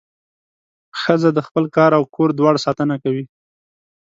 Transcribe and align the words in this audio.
ښځه 1.01 1.29
د 1.33 1.39
خپل 1.47 1.65
کار 1.75 1.91
او 1.97 2.03
کور 2.15 2.29
دواړو 2.33 2.63
ساتنه 2.65 2.95
کوي. 3.03 3.25